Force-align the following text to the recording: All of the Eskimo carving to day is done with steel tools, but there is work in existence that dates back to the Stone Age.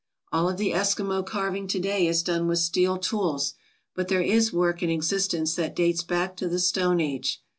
All 0.31 0.49
of 0.49 0.57
the 0.57 0.71
Eskimo 0.71 1.23
carving 1.23 1.67
to 1.67 1.79
day 1.79 2.07
is 2.07 2.23
done 2.23 2.47
with 2.47 2.57
steel 2.57 2.97
tools, 2.97 3.53
but 3.93 4.07
there 4.07 4.19
is 4.23 4.51
work 4.51 4.81
in 4.81 4.89
existence 4.89 5.53
that 5.53 5.75
dates 5.75 6.01
back 6.01 6.35
to 6.37 6.49
the 6.49 6.57
Stone 6.57 6.99
Age. 6.99 7.43